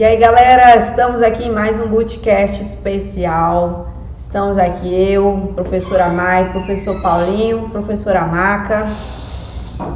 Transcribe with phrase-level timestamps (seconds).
[0.00, 3.88] E aí, galera, estamos aqui em mais um Bootcast especial.
[4.16, 8.86] Estamos aqui eu, professora Mai, professor Paulinho, professora Maca,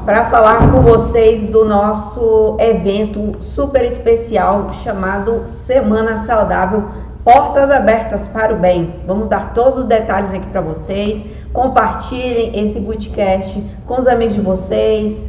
[0.05, 6.85] para falar com vocês do nosso evento super especial chamado Semana Saudável
[7.25, 8.97] Portas Abertas para o Bem.
[9.07, 11.23] Vamos dar todos os detalhes aqui para vocês.
[11.51, 15.27] Compartilhem esse Bootcast com os amigos de vocês.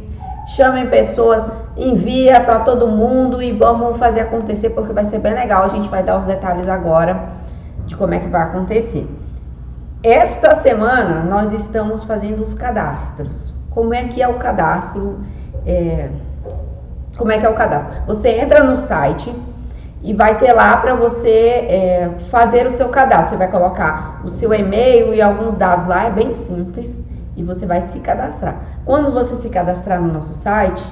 [0.54, 5.64] Chamem pessoas envia para todo mundo e vamos fazer acontecer porque vai ser bem legal.
[5.64, 7.28] A gente vai dar os detalhes agora
[7.84, 9.08] de como é que vai acontecer.
[10.02, 13.54] Esta semana nós estamos fazendo os cadastros.
[13.70, 15.20] Como é que é o cadastro?
[15.66, 16.08] É,
[17.16, 17.92] como é que é o cadastro?
[18.06, 19.34] Você entra no site
[20.02, 23.30] e vai ter lá para você é, fazer o seu cadastro.
[23.30, 27.00] Você vai colocar o seu e-mail e alguns dados lá, é bem simples
[27.36, 28.56] e você vai se cadastrar.
[28.84, 30.82] Quando você se cadastrar no nosso site,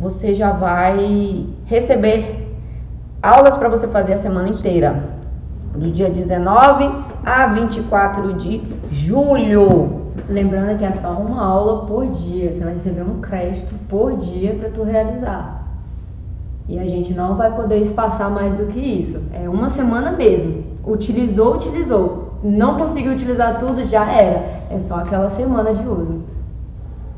[0.00, 2.56] você já vai receber
[3.22, 5.02] aulas para você fazer a semana inteira,
[5.74, 6.90] do dia 19
[7.24, 10.06] a 24 de julho.
[10.28, 14.54] Lembrando que é só uma aula por dia, você vai receber um crédito por dia
[14.54, 15.58] para tu realizar.
[16.68, 19.22] E a gente não vai poder espaçar mais do que isso.
[19.32, 20.64] É uma semana mesmo.
[20.86, 22.34] Utilizou, utilizou.
[22.42, 24.64] Não conseguiu utilizar tudo, já era.
[24.70, 26.22] É só aquela semana de uso.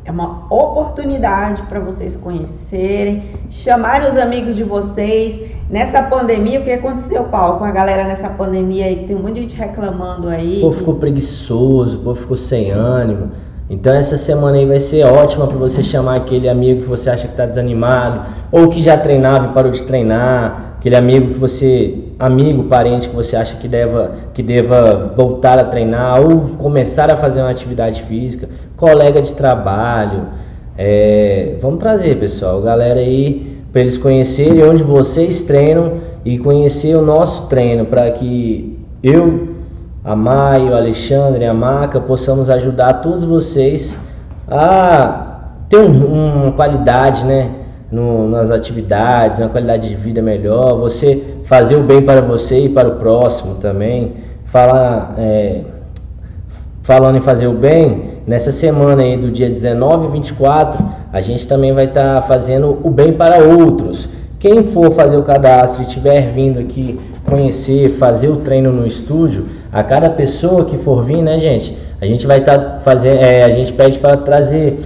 [0.04, 5.38] É uma oportunidade para vocês conhecerem, chamarem os amigos de vocês.
[5.68, 9.20] Nessa pandemia, o que aconteceu, Paulo, com a galera nessa pandemia aí, que tem um
[9.20, 10.58] monte de gente reclamando aí.
[10.58, 13.30] O povo ficou preguiçoso, o povo ficou sem ânimo.
[13.68, 17.28] Então essa semana aí vai ser ótima para você chamar aquele amigo que você acha
[17.28, 21.99] que está desanimado, ou que já treinava e parou de treinar, aquele amigo que você,
[22.20, 27.16] amigo, parente que você acha que deva, que deva voltar a treinar ou começar a
[27.16, 30.26] fazer uma atividade física, colega de trabalho.
[30.76, 37.02] É, vamos trazer, pessoal, galera aí para eles conhecerem onde vocês treinam e conhecer o
[37.02, 39.48] nosso treino para que eu
[40.04, 43.98] a Maio, Alexandre, a Maca, possamos ajudar todos vocês
[44.48, 47.50] a ter um, uma qualidade, né?
[47.92, 52.68] No, nas atividades, uma qualidade de vida melhor, você fazer o bem para você e
[52.68, 54.12] para o próximo também.
[54.44, 55.62] Falar, é,
[56.84, 60.80] falando em fazer o bem, nessa semana aí do dia 19 e 24,
[61.12, 64.08] a gente também vai estar tá fazendo o bem para outros.
[64.38, 69.46] Quem for fazer o cadastro e estiver vindo aqui conhecer, fazer o treino no estúdio,
[69.72, 71.76] a cada pessoa que for vir, né, gente?
[72.00, 74.78] A gente vai estar tá fazendo, é, a gente pede para trazer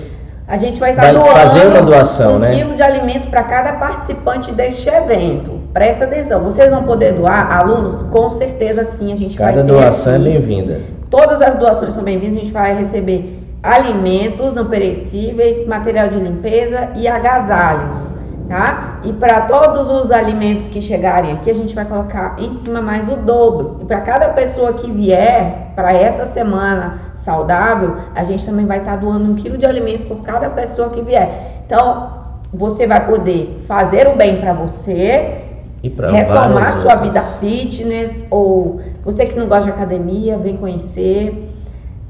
[0.46, 2.54] a gente vai estar tá doando doação, um né?
[2.54, 5.60] quilo de alimento para cada participante deste evento.
[5.72, 8.02] Presta atenção, vocês vão poder doar, alunos?
[8.02, 10.80] Com certeza sim, a gente cada vai Cada doação é bem-vinda.
[11.08, 16.90] Todas as doações são bem-vindas, a gente vai receber alimentos não perecíveis, material de limpeza
[16.94, 18.12] e agasalhos
[18.48, 19.00] tá?
[19.02, 23.08] E para todos os alimentos que chegarem aqui, a gente vai colocar em cima mais
[23.08, 23.78] o dobro.
[23.82, 28.96] E para cada pessoa que vier para essa semana saudável, a gente também vai estar
[28.96, 31.62] doando um quilo de alimento por cada pessoa que vier.
[31.66, 32.12] Então,
[32.52, 35.42] você vai poder fazer o bem para você,
[35.82, 41.50] retomar sua vida fitness, ou você que não gosta de academia, vem conhecer.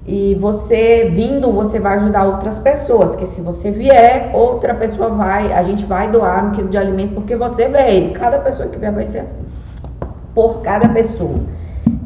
[0.06, 5.50] E você vindo, você vai ajudar outras pessoas, que se você vier, outra pessoa vai,
[5.50, 8.12] a gente vai doar um quilo de alimento porque você veio.
[8.12, 9.44] Cada pessoa que vier vai ser assim.
[10.34, 11.36] Por cada pessoa.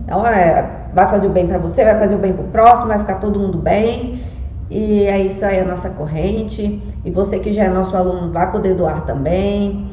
[0.05, 0.65] Então, é,
[0.99, 3.39] vai fazer o bem para você, vai fazer o bem pro próximo, vai ficar todo
[3.39, 4.21] mundo bem.
[4.69, 6.83] E é isso aí a nossa corrente.
[7.05, 9.87] E você que já é nosso aluno vai poder doar também.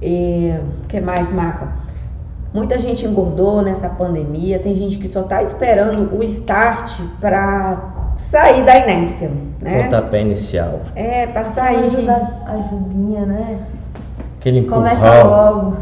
[0.00, 0.52] E
[0.84, 1.68] o que mais, Maca?
[2.52, 8.62] Muita gente engordou nessa pandemia, tem gente que só está esperando o start para sair
[8.62, 9.84] da inércia, né?
[9.84, 10.80] Pontapé inicial.
[10.94, 11.84] É, para sair.
[11.84, 13.66] Ajuda, ajudinha, né?
[14.38, 14.82] Aquele empurrão.
[14.82, 15.76] Começa logo.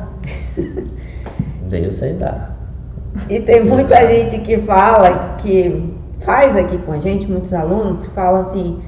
[1.68, 2.59] Deus sei dar.
[3.28, 8.10] E tem muita gente que fala, que faz aqui com a gente, muitos alunos, que
[8.10, 8.80] falam assim,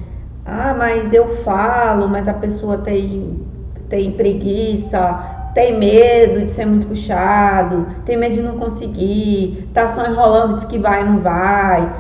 [0.45, 3.41] ah, mas eu falo, mas a pessoa tem,
[3.89, 10.07] tem preguiça, tem medo de ser muito puxado, tem medo de não conseguir, tá só
[10.07, 11.93] enrolando, diz que vai e não vai.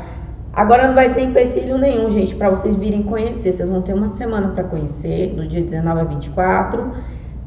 [0.52, 3.52] Agora não vai ter empecilho nenhum, gente, para vocês virem conhecer.
[3.52, 6.92] Vocês vão ter uma semana para conhecer, do dia 19 a 24,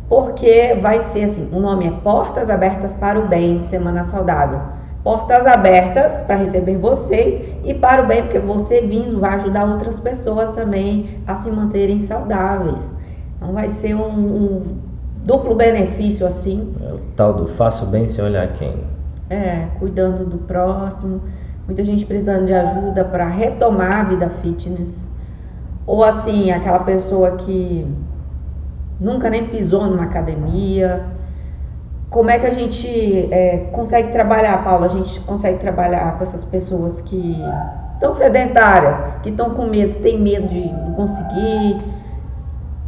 [0.07, 4.61] porque vai ser assim: o nome é Portas Abertas para o Bem, Semana Saudável.
[5.05, 9.99] Portas abertas para receber vocês e para o bem, porque você vindo vai ajudar outras
[9.99, 12.91] pessoas também a se manterem saudáveis.
[13.37, 14.77] Então vai ser um, um
[15.23, 16.73] duplo benefício assim.
[16.83, 18.79] É o tal do faço bem sem olhar quem.
[19.29, 21.21] É, cuidando do próximo.
[21.67, 25.07] Muita gente precisando de ajuda para retomar a vida fitness.
[25.85, 27.87] Ou assim, aquela pessoa que
[28.99, 31.15] nunca nem pisou numa academia
[32.15, 34.85] como é que a gente é, consegue trabalhar, Paula?
[34.85, 37.37] A gente consegue trabalhar com essas pessoas que
[37.93, 41.77] estão sedentárias, que estão com medo, tem medo de não conseguir.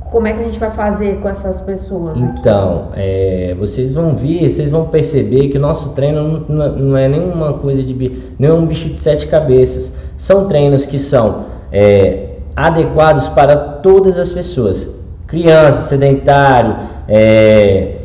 [0.10, 2.18] Como é que a gente vai fazer com essas pessoas?
[2.18, 7.10] Então, é, vocês vão ver, vocês vão perceber que o nosso treino não, não é
[7.10, 9.92] nenhuma coisa de nenhum bicho de sete cabeças.
[10.18, 14.86] São treinos que são é, adequados para todas as pessoas,
[15.28, 16.76] criança, sedentário,
[17.08, 17.98] é,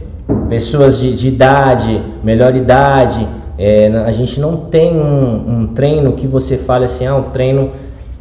[0.49, 3.27] pessoas de, de, idade, melhor idade.
[3.57, 7.71] É, a gente não tem um, um treino que você fale assim, ah, um treino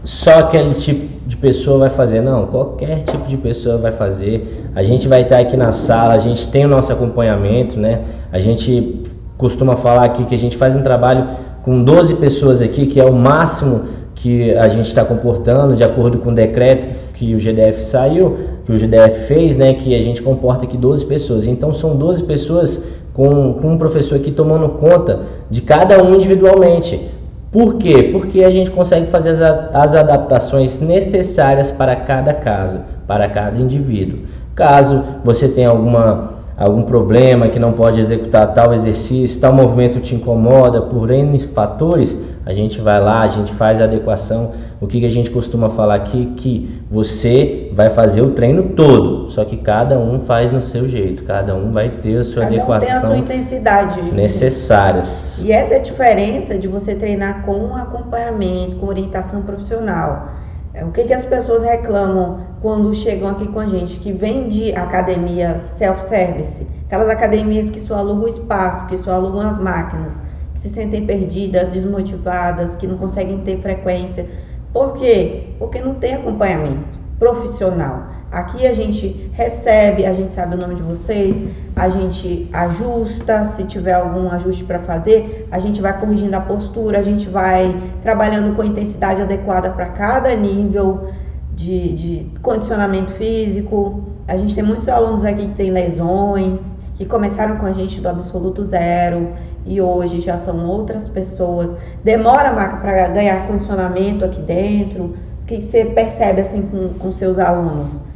[0.04, 4.70] só aquele tipo de pessoa vai fazer, não, qualquer tipo de pessoa vai fazer.
[4.76, 8.02] A gente vai estar aqui na sala, a gente tem o nosso acompanhamento, né?
[8.32, 9.04] A gente
[9.38, 11.28] costuma falar aqui que a gente faz um trabalho
[11.64, 16.20] com 12 pessoas aqui, que é o máximo que a gente está comportando, de acordo
[16.20, 18.38] com o decreto que, que, o GDF saiu,
[18.72, 19.74] que o GDF fez, né?
[19.74, 21.46] Que a gente comporta aqui 12 pessoas.
[21.46, 27.10] Então são 12 pessoas com, com um professor aqui tomando conta de cada um individualmente.
[27.52, 28.10] Por quê?
[28.14, 34.20] Porque a gente consegue fazer as, as adaptações necessárias para cada caso, para cada indivíduo.
[34.56, 40.14] Caso você tenha alguma algum problema que não pode executar tal exercício, tal movimento te
[40.14, 42.16] incomoda por N fatores,
[42.46, 44.52] a gente vai lá, a gente faz a adequação.
[44.80, 46.34] O que, que a gente costuma falar aqui?
[46.38, 51.24] Que você vai fazer o treino todo, só que cada um faz no seu jeito,
[51.24, 52.78] cada um vai ter a sua cada adequação.
[52.78, 54.02] Um tem a sua intensidade.
[54.12, 55.42] Necessárias.
[55.44, 60.30] E essa é a diferença de você treinar com acompanhamento, com orientação profissional.
[60.74, 64.00] É, o que, que as pessoas reclamam quando chegam aqui com a gente?
[64.00, 69.42] Que vem de academias self-service, aquelas academias que só alugam o espaço, que só alugam
[69.42, 70.20] as máquinas,
[70.54, 74.26] que se sentem perdidas, desmotivadas, que não conseguem ter frequência.
[74.72, 75.56] Por quê?
[75.60, 78.08] Porque não tem acompanhamento profissional.
[78.32, 81.36] Aqui a gente recebe, a gente sabe o nome de vocês,
[81.76, 87.00] a gente ajusta, se tiver algum ajuste para fazer, a gente vai corrigindo a postura,
[87.00, 91.10] a gente vai trabalhando com intensidade adequada para cada nível
[91.54, 94.02] de, de condicionamento físico.
[94.26, 96.62] A gente tem muitos alunos aqui que têm lesões,
[96.96, 99.34] que começaram com a gente do absoluto zero
[99.66, 101.76] e hoje já são outras pessoas.
[102.02, 108.11] Demora, Marca, para ganhar condicionamento aqui dentro que você percebe assim com, com seus alunos?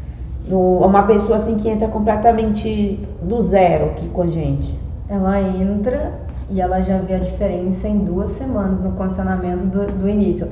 [0.47, 4.77] No, uma pessoa assim que entra completamente do zero aqui com a gente.
[5.09, 6.13] Ela entra
[6.49, 10.49] e ela já vê a diferença em duas semanas no condicionamento do, do início.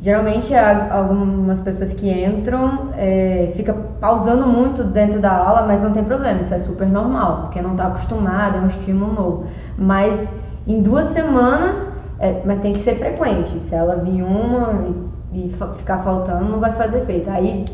[0.00, 6.04] Geralmente algumas pessoas que entram é, fica pausando muito dentro da aula, mas não tem
[6.04, 9.44] problema, isso é super normal, porque não está acostumada, é um estímulo novo.
[9.78, 10.34] Mas
[10.66, 11.88] em duas semanas,
[12.18, 13.58] é, mas tem que ser frequente.
[13.60, 14.84] Se ela vir uma
[15.32, 17.30] e ficar faltando não vai fazer efeito.
[17.30, 17.64] Aí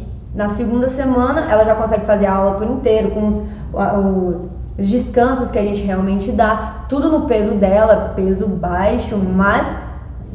[0.41, 3.43] na segunda semana ela já consegue fazer a aula por inteiro com os,
[3.75, 4.49] os,
[4.79, 9.71] os descansos que a gente realmente dá, tudo no peso dela, peso baixo, mas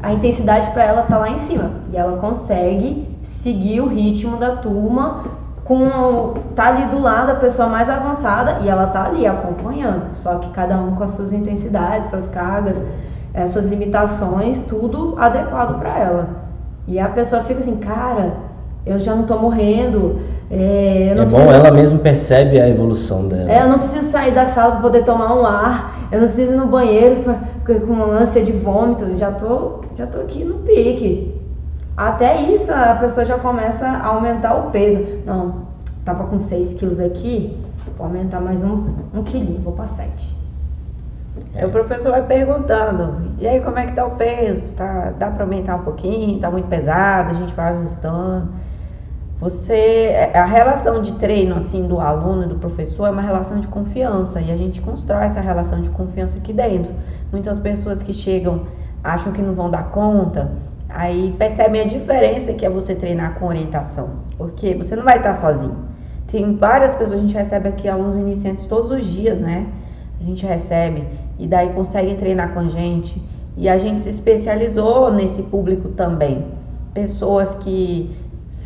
[0.00, 4.54] a intensidade para ela tá lá em cima e ela consegue seguir o ritmo da
[4.54, 5.24] turma
[5.64, 10.36] com tá ali do lado a pessoa mais avançada e ela tá ali acompanhando, só
[10.36, 12.80] que cada um com as suas intensidades, suas cargas,
[13.34, 16.28] é, suas limitações, tudo adequado para ela.
[16.86, 18.46] E a pessoa fica assim, cara,
[18.86, 20.20] eu já não tô morrendo.
[20.48, 23.50] É, é bom, ela mesmo percebe a evolução dela.
[23.50, 26.08] É, eu não preciso sair da sala para poder tomar um ar.
[26.12, 27.34] Eu não preciso ir no banheiro pra,
[27.80, 29.02] com ânsia de vômito.
[29.02, 31.34] Eu já tô, já tô aqui no pique.
[31.96, 35.04] Até isso a pessoa já começa a aumentar o peso.
[35.24, 35.66] Não,
[36.04, 37.56] tava com 6 quilos aqui,
[37.96, 40.36] vou aumentar mais um, um quilinho, vou para 7.
[41.54, 44.74] Aí o professor vai perguntando, e aí como é que tá o peso?
[44.74, 46.38] Tá, dá para aumentar um pouquinho?
[46.38, 47.30] Tá muito pesado?
[47.30, 48.48] A gente vai ajustando.
[49.38, 53.68] Você, a relação de treino assim do aluno e do professor é uma relação de
[53.68, 56.90] confiança e a gente constrói essa relação de confiança aqui dentro.
[57.30, 58.62] Muitas pessoas que chegam
[59.04, 60.52] acham que não vão dar conta,
[60.88, 65.34] aí percebem a diferença que é você treinar com orientação, porque você não vai estar
[65.34, 65.76] sozinho.
[66.26, 69.66] Tem várias pessoas, a gente recebe aqui alunos iniciantes todos os dias, né?
[70.18, 71.04] A gente recebe
[71.38, 73.22] e daí conseguem treinar com a gente.
[73.56, 76.46] E a gente se especializou nesse público também.
[76.92, 78.10] Pessoas que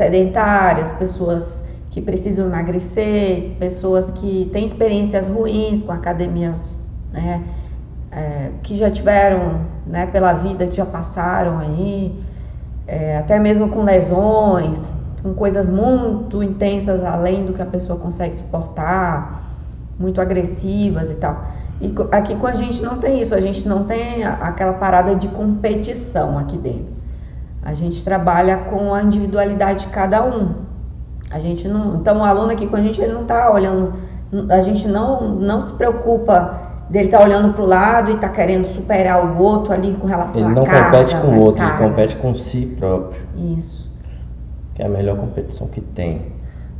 [0.00, 6.59] sedentárias, pessoas que precisam emagrecer, pessoas que têm experiências ruins com academias,
[7.12, 7.42] né,
[8.11, 12.19] é, que já tiveram, né, pela vida, que já passaram aí,
[12.87, 14.90] é, até mesmo com lesões,
[15.23, 19.42] com coisas muito intensas além do que a pessoa consegue suportar,
[19.99, 21.45] muito agressivas e tal.
[21.78, 25.28] E aqui com a gente não tem isso, a gente não tem aquela parada de
[25.28, 27.00] competição aqui dentro.
[27.62, 30.54] A gente trabalha com a individualidade de cada um.
[31.30, 33.92] A gente não, então o aluno aqui com a gente ele não está olhando,
[34.48, 36.58] a gente não não se preocupa
[36.90, 40.40] dele tá olhando para o lado e tá querendo superar o outro ali com relação
[40.40, 41.88] Ele à não carga, compete com o outro, ele carga.
[41.88, 43.20] compete com si próprio.
[43.56, 43.88] Isso.
[44.74, 46.32] que é a melhor competição que tem.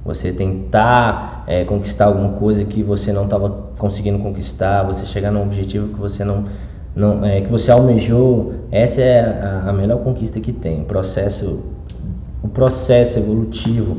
[0.05, 5.43] Você tentar é, conquistar alguma coisa que você não estava conseguindo conquistar, você chegar num
[5.43, 6.47] objetivo que você não,
[7.01, 10.83] não é, que você almejou, essa é a, a melhor conquista que tem.
[10.83, 11.65] O processo,
[12.43, 13.97] o processo evolutivo,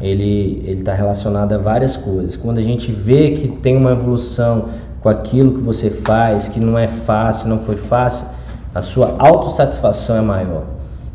[0.00, 2.36] ele está relacionado a várias coisas.
[2.36, 4.68] Quando a gente vê que tem uma evolução
[5.00, 8.26] com aquilo que você faz, que não é fácil, não foi fácil,
[8.74, 10.64] a sua autossatisfação é maior.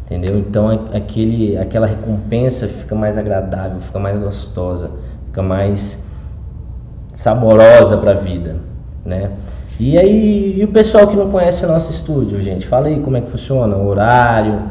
[0.05, 0.37] Entendeu?
[0.37, 4.91] Então aquele, aquela recompensa fica mais agradável, fica mais gostosa,
[5.25, 6.03] fica mais
[7.13, 8.57] saborosa para a vida,
[9.03, 9.31] né?
[9.77, 13.21] E aí, e o pessoal que não conhece nosso estúdio, gente, fala aí como é
[13.21, 14.69] que funciona o horário,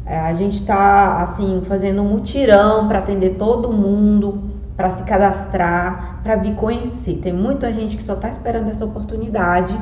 [0.05, 4.39] É, a gente está assim fazendo um mutirão para atender todo mundo,
[4.75, 7.19] para se cadastrar, para vir conhecer.
[7.21, 9.77] Tem muita gente que só está esperando essa oportunidade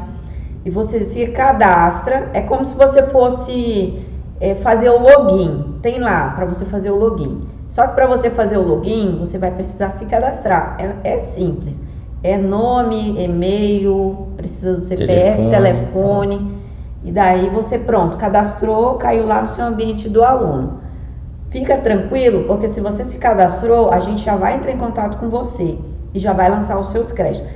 [0.63, 2.29] e você se cadastra.
[2.33, 3.99] É como se você fosse
[4.39, 5.74] é, fazer o login.
[5.85, 7.47] Tem lá para você fazer o login.
[7.69, 10.77] Só que para você fazer o login, você vai precisar se cadastrar.
[10.79, 11.79] É, é simples.
[12.23, 15.51] É nome, e-mail, precisa do CPF, Telefone.
[15.51, 16.57] telefone.
[17.03, 20.79] E daí você, pronto, cadastrou, caiu lá no seu ambiente do aluno.
[21.51, 25.29] Fica tranquilo, porque se você se cadastrou, a gente já vai entrar em contato com
[25.29, 25.77] você
[26.15, 27.47] e já vai lançar os seus créditos.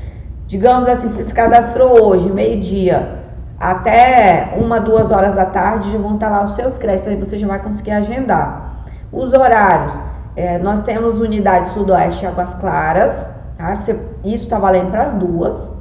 [0.45, 3.18] Digamos assim, você se cadastrou hoje, meio-dia,
[3.59, 7.37] até uma, duas horas da tarde, já vão estar lá os seus créditos, aí você
[7.37, 8.85] já vai conseguir agendar.
[9.11, 9.99] Os horários,
[10.35, 13.75] é, nós temos unidade Sudoeste Águas Claras, tá?
[13.75, 15.73] Você- isso está valendo para as duas.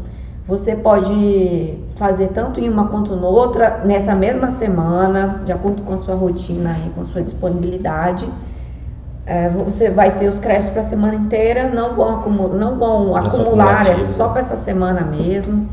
[0.47, 5.99] Você pode fazer tanto em uma quanto noutra, nessa mesma semana, de acordo com a
[5.99, 8.29] sua rotina e com a sua disponibilidade.
[9.27, 12.23] É, você vai ter os créditos para a semana inteira, não vão,
[12.55, 14.33] não vão acumular, é só né?
[14.33, 15.69] para essa semana mesmo.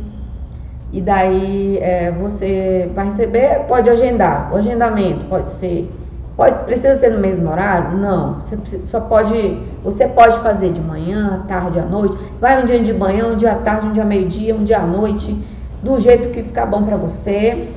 [0.96, 4.50] E daí é, você vai receber, pode agendar.
[4.54, 5.94] O agendamento pode ser,
[6.38, 7.98] pode, precisa ser no mesmo horário?
[7.98, 8.40] Não.
[8.40, 12.18] Você só pode, você pode fazer de manhã, tarde, à noite.
[12.40, 14.88] Vai um dia de manhã, um dia à tarde, um dia meio-dia, um dia à
[14.88, 15.38] noite,
[15.84, 17.68] do jeito que ficar bom para você.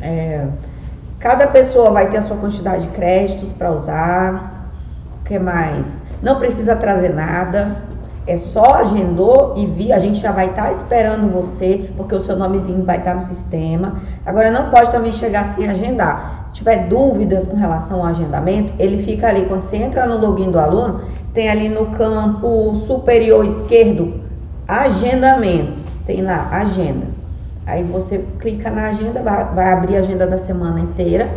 [0.00, 0.46] É,
[1.18, 4.70] cada pessoa vai ter a sua quantidade de créditos para usar.
[5.20, 6.00] O que mais?
[6.22, 7.74] Não precisa trazer nada.
[8.26, 12.36] É só agendou e vi, a gente já vai estar esperando você, porque o seu
[12.36, 14.00] nomezinho vai estar no sistema.
[14.24, 16.46] Agora não pode também chegar sem agendar.
[16.48, 20.50] Se tiver dúvidas com relação ao agendamento, ele fica ali quando você entra no login
[20.50, 21.02] do aluno,
[21.32, 24.20] tem ali no campo superior esquerdo
[24.66, 25.88] agendamentos.
[26.04, 27.06] Tem lá agenda.
[27.64, 31.28] Aí você clica na agenda, vai, vai abrir a agenda da semana inteira.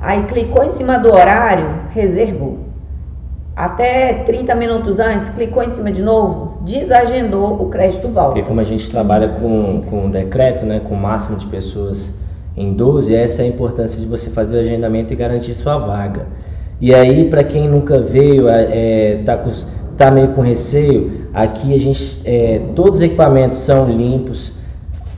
[0.00, 2.58] Aí clicou em cima do horário, reservou.
[3.56, 8.32] Até 30 minutos antes, clicou em cima de novo, desagendou, o crédito volta.
[8.34, 12.12] Porque como a gente trabalha com, com decreto, né, com o máximo de pessoas
[12.54, 16.26] em 12, essa é a importância de você fazer o agendamento e garantir sua vaga.
[16.78, 19.50] E aí, para quem nunca veio, é, tá, com-
[19.96, 24.52] tá meio com receio, aqui a gente, é, todos os equipamentos são limpos,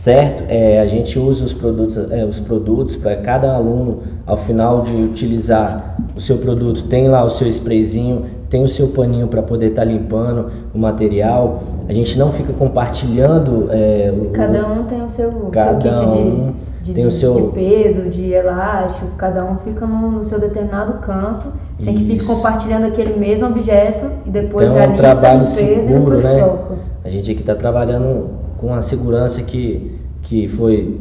[0.08, 0.44] certo?
[0.48, 4.94] É, a gente usa os produtos, é, os produtos para cada aluno, ao final de
[4.94, 9.68] utilizar o seu produto, tem lá o seu sprayzinho, tem o seu paninho para poder
[9.70, 11.62] estar limpando o material.
[11.86, 16.00] A gente não fica compartilhando é, o, Cada um tem o seu, seu Cada kit
[16.00, 20.10] um de, de, tem o de- seu- de peso, de elástico, cada um fica no,
[20.10, 21.48] no seu determinado canto,
[21.78, 22.26] sem que fique Isso.
[22.34, 26.36] compartilhando aquele mesmo objeto e depois Então, é um trabalho limpeza seguro, né?
[26.38, 26.74] troca.
[27.04, 29.97] A gente aqui está trabalhando com a segurança que,
[30.28, 31.00] que foi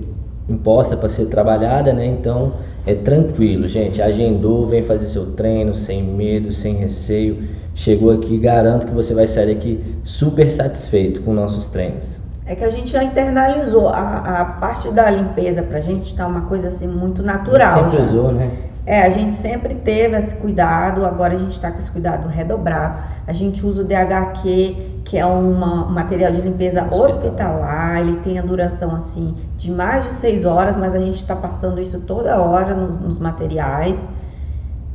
[0.50, 2.06] imposta para ser trabalhada, né?
[2.06, 2.54] Então
[2.86, 4.02] é tranquilo, gente.
[4.02, 7.44] Agendou, vem fazer seu treino sem medo, sem receio.
[7.76, 12.20] Chegou aqui, garanto que você vai sair daqui super satisfeito com nossos treinos.
[12.46, 13.90] É que a gente já internalizou.
[13.90, 17.68] A, a parte da limpeza pra gente tá uma coisa assim muito natural.
[17.68, 18.12] A gente sempre já.
[18.12, 18.50] usou, né?
[18.90, 23.00] É, a gente sempre teve esse cuidado, agora a gente está com esse cuidado redobrado.
[23.28, 27.06] A gente usa o DHQ, que é uma- um material de limpeza Hospitalar.
[27.12, 31.36] hospitalar, ele tem a duração assim de mais de seis horas, mas a gente está
[31.36, 33.98] passando isso toda hora nos, nos materiais.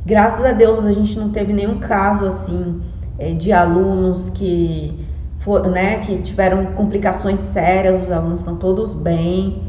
[0.03, 2.81] Graças a Deus a gente não teve nenhum caso assim
[3.19, 5.05] eh, de alunos que
[5.37, 9.61] foram, né, que tiveram complicações sérias, os alunos estão todos bem.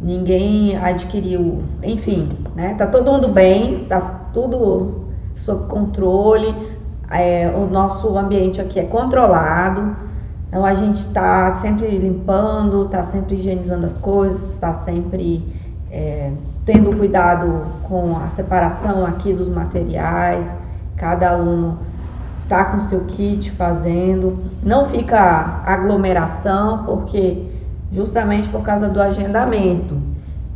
[0.00, 2.74] Ninguém adquiriu, enfim, né?
[2.74, 4.00] Tá todo mundo bem, tá
[4.32, 6.54] tudo sob controle,
[7.10, 9.96] é, o nosso ambiente aqui é controlado,
[10.48, 15.44] então a gente está sempre limpando, está sempre higienizando as coisas, está sempre
[15.90, 16.32] é,
[16.64, 20.46] tendo cuidado com a separação aqui dos materiais,
[20.96, 21.78] cada aluno
[22.44, 27.49] está com seu kit fazendo, não fica aglomeração, porque
[27.92, 29.96] justamente por causa do agendamento.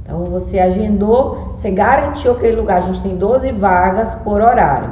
[0.03, 4.91] Então você agendou, você garantiu aquele lugar, a gente tem 12 vagas por horário.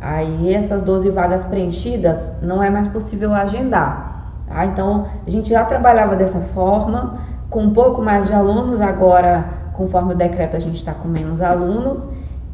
[0.00, 4.32] Aí essas 12 vagas preenchidas não é mais possível agendar.
[4.46, 4.64] Tá?
[4.66, 7.18] Então a gente já trabalhava dessa forma,
[7.50, 11.40] com um pouco mais de alunos, agora conforme o decreto a gente está com menos
[11.40, 12.06] alunos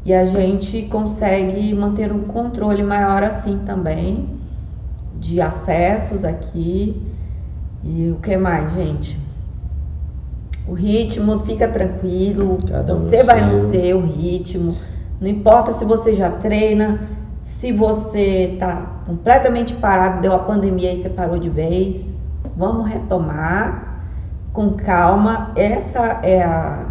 [0.05, 4.39] e a gente consegue manter um controle maior assim também
[5.15, 7.03] de acessos aqui.
[7.85, 9.28] E o que mais, gente?
[10.69, 12.59] O ritmo, fica tranquilo.
[12.69, 13.49] Cada você um vai seu.
[13.49, 14.77] no seu ritmo.
[15.19, 17.01] Não importa se você já treina,
[17.43, 22.21] se você tá completamente parado, deu a pandemia e você parou de vez.
[22.55, 24.03] Vamos retomar
[24.53, 25.53] com calma.
[25.57, 26.87] Essa é a,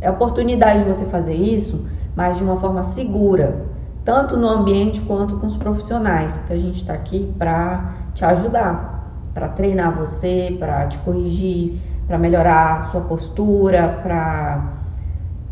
[0.00, 3.66] é a oportunidade de você fazer isso, mas de uma forma segura,
[4.04, 9.30] tanto no ambiente quanto com os profissionais, que a gente está aqui para te ajudar,
[9.32, 11.78] para treinar você, para te corrigir
[12.10, 14.64] para melhorar a sua postura, para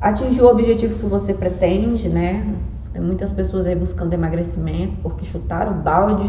[0.00, 2.52] atingir o objetivo que você pretende, né?
[2.92, 6.28] Tem muitas pessoas aí buscando emagrecimento porque chutaram o balde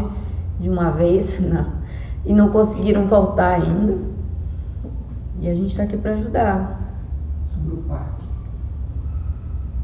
[0.60, 1.66] de uma vez não,
[2.24, 3.98] e não conseguiram voltar ainda.
[5.40, 6.80] E a gente está aqui para ajudar.
[7.52, 8.24] Sobre o parque.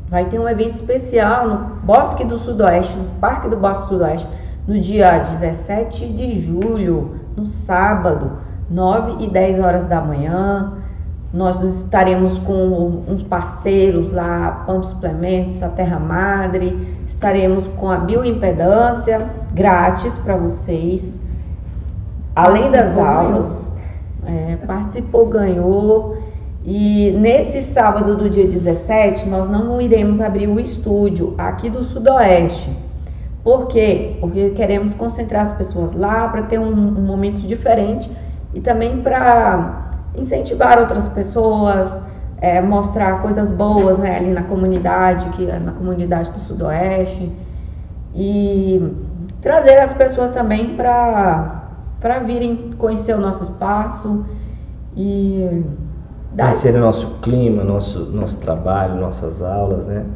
[0.08, 4.28] Vai ter um evento especial no Bosque do Sudoeste, no Parque do Bosque do Sudoeste,
[4.64, 10.72] no dia 17 de julho, no sábado 9 e 10 horas da manhã.
[11.32, 19.28] Nós estaremos com uns parceiros lá, Pampa Suplementos, a Terra Madre, estaremos com a bioimpedância
[19.52, 21.20] grátis para vocês.
[22.34, 23.66] Além das aulas,
[24.24, 26.18] é, participou, ganhou.
[26.64, 32.70] E nesse sábado do dia 17, nós não iremos abrir o estúdio aqui do Sudoeste.
[33.44, 34.16] Por quê?
[34.20, 38.10] Porque queremos concentrar as pessoas lá para ter um, um momento diferente
[38.56, 42.00] e também para incentivar outras pessoas,
[42.40, 47.30] é, mostrar coisas boas né, ali na comunidade, que é na comunidade do Sudoeste
[48.14, 48.94] e
[49.42, 51.64] trazer as pessoas também para
[52.00, 54.24] para virem conhecer o nosso espaço
[54.96, 55.62] e
[56.34, 60.06] conhecer o nosso clima, nosso nosso trabalho, nossas aulas, né?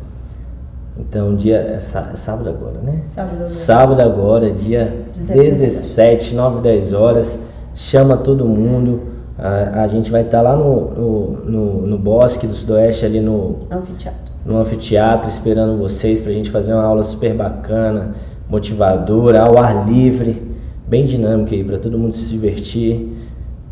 [0.97, 3.01] Então, dia é, é sábado agora, né?
[3.05, 7.50] Sábado, sábado agora, dia 17, 9, 10 horas
[7.81, 9.01] chama todo mundo.
[9.39, 13.21] A, a gente vai estar tá lá no, no, no, no, Bosque do Sudoeste, ali
[13.21, 14.35] no anfiteatro.
[14.45, 18.11] no anfiteatro, esperando vocês para a gente fazer uma aula super bacana,
[18.49, 20.55] motivadora, ao ar livre,
[20.87, 23.17] bem dinâmica aí, para todo mundo se divertir,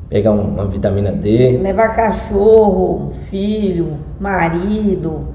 [0.09, 1.59] pegar uma vitamina D.
[1.59, 5.29] Levar cachorro, filho, marido,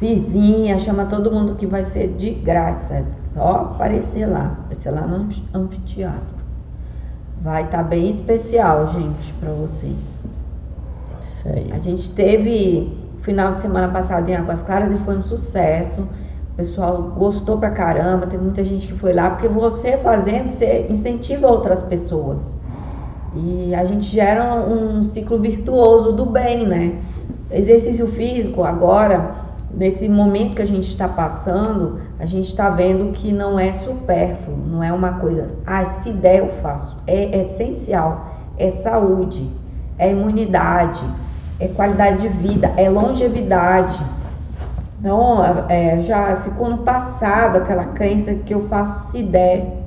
[0.00, 5.28] vizinha, chama todo mundo que vai ser de é só aparecer lá, aparecer lá no
[5.52, 6.39] anfiteatro.
[7.40, 9.96] Vai estar tá bem especial, gente, para vocês.
[11.22, 11.72] Isso aí.
[11.72, 16.02] A gente teve final de semana passado em Águas Claras e foi um sucesso.
[16.52, 20.86] O pessoal gostou pra caramba, tem muita gente que foi lá, porque você fazendo, você
[20.90, 22.54] incentiva outras pessoas.
[23.34, 26.98] E a gente gera um ciclo virtuoso do bem, né?
[27.50, 33.32] Exercício físico agora nesse momento que a gente está passando, a gente está vendo que
[33.32, 36.96] não é supérfluo, não é uma coisa, ah, se der eu faço.
[37.06, 38.26] É essencial,
[38.58, 39.48] é saúde,
[39.98, 41.02] é imunidade,
[41.58, 44.00] é qualidade de vida, é longevidade.
[44.98, 49.78] Então, é, já ficou no passado aquela crença que eu faço se der.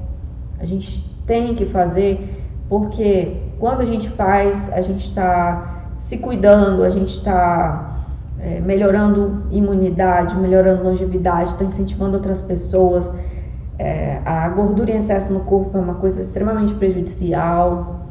[0.60, 6.84] A gente tem que fazer, porque quando a gente faz, a gente está se cuidando,
[6.84, 7.93] a gente está
[8.44, 13.10] é, melhorando imunidade, melhorando longevidade, está incentivando outras pessoas.
[13.80, 18.02] É, a gordura em excesso no corpo é uma coisa extremamente prejudicial,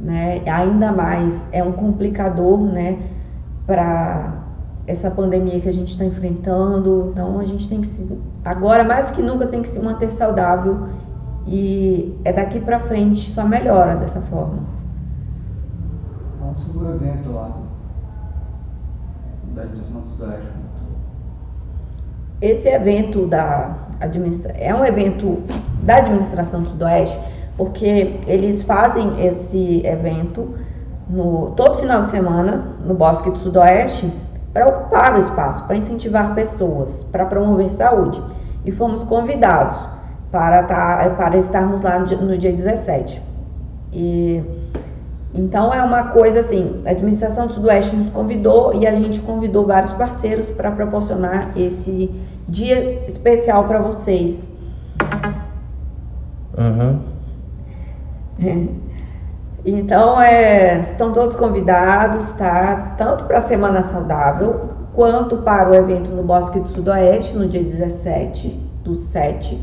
[0.00, 0.40] né?
[0.46, 2.98] Ainda mais é um complicador, né?
[3.66, 4.34] Para
[4.86, 7.10] essa pandemia que a gente está enfrentando.
[7.10, 8.08] Então a gente tem que se,
[8.44, 10.86] agora mais do que nunca tem que se manter saudável
[11.44, 14.60] e é daqui para frente só melhora dessa forma.
[16.94, 17.71] Evento lá
[19.54, 20.48] da administração sudoeste?
[22.40, 24.52] Esse evento da administra...
[24.52, 25.42] é um evento
[25.82, 27.18] da administração do Sudoeste,
[27.56, 30.54] porque eles fazem esse evento
[31.08, 34.12] no todo final de semana no Bosque do Sudoeste
[34.52, 38.22] para ocupar o espaço, para incentivar pessoas, para promover saúde.
[38.64, 39.76] E fomos convidados
[40.30, 43.20] para, tá, para estarmos lá no dia 17.
[43.92, 44.42] E
[45.34, 49.66] então é uma coisa assim, a administração do Sudoeste nos convidou e a gente convidou
[49.66, 52.10] vários parceiros para proporcionar esse
[52.46, 54.48] dia especial para vocês.
[56.56, 57.00] Uhum.
[59.64, 62.94] Então, é, estão todos convidados, tá?
[62.98, 67.62] Tanto para a Semana Saudável, quanto para o evento no Bosque do Sudoeste, no dia
[67.62, 68.48] 17
[68.82, 69.58] do 7,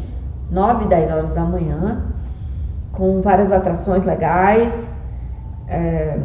[0.50, 2.06] 9 e 10 horas da manhã,
[2.94, 4.98] com várias atrações legais.
[5.70, 6.18] É,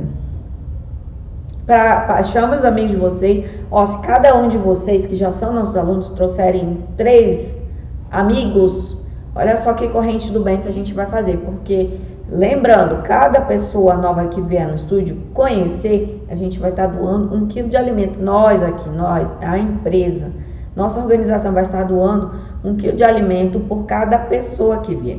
[1.67, 3.45] pra, chama os amigos de vocês.
[3.71, 7.63] Ó, se cada um de vocês que já são nossos alunos trouxerem três
[8.11, 8.99] amigos,
[9.35, 11.91] olha só que corrente do bem que a gente vai fazer, porque
[12.27, 17.47] Lembrando, cada pessoa nova que vier no estúdio conhecer, a gente vai estar doando um
[17.47, 18.19] quilo de alimento.
[18.19, 20.33] Nós aqui, nós, a empresa,
[20.75, 22.33] nossa organização vai estar doando
[22.65, 25.19] um quilo de alimento por cada pessoa que vier.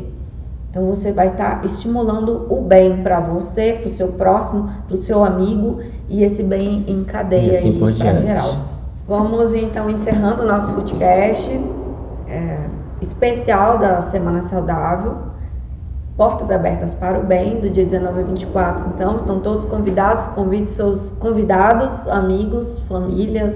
[0.75, 4.97] Então você vai estar estimulando o bem para você, para o seu próximo, para o
[4.97, 8.55] seu amigo e esse bem em cadeia assim para geral.
[9.07, 11.49] Vamos então encerrando o nosso podcast
[12.27, 12.59] é,
[12.99, 15.15] especial da Semana Saudável.
[16.17, 18.89] Portas Abertas para o Bem, do dia 19 a 24.
[18.93, 23.53] Então, estão todos convidados, convide seus convidados, amigos, famílias,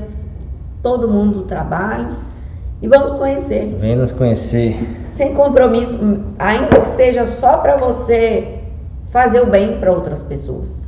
[0.82, 2.29] todo mundo do trabalho
[2.82, 3.76] e vamos conhecer.
[3.78, 4.78] Vem nos conhecer.
[5.08, 5.98] Sem compromisso,
[6.38, 8.60] ainda que seja só para você
[9.12, 10.88] fazer o bem para outras pessoas.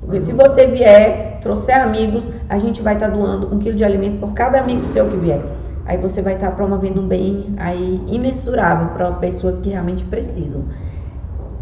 [0.00, 0.24] Porque uhum.
[0.24, 4.18] se você vier, trouxer amigos, a gente vai estar tá doando um quilo de alimento
[4.18, 5.40] por cada amigo seu que vier.
[5.86, 10.62] Aí você vai estar tá promovendo um bem aí imensurável para pessoas que realmente precisam.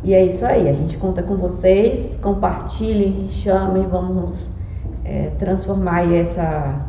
[0.03, 4.51] E é isso aí, a gente conta com vocês, compartilhem, chamem, vamos
[5.05, 6.87] é, transformar essa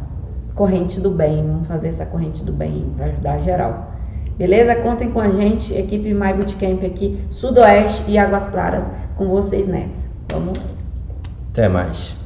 [0.56, 3.92] corrente do bem, vamos fazer essa corrente do bem para ajudar geral.
[4.38, 4.76] Beleza?
[4.76, 10.10] Contem com a gente, equipe My Bootcamp aqui, Sudoeste e Águas Claras, com vocês nessa.
[10.32, 10.76] Vamos?
[11.52, 12.21] Até mais.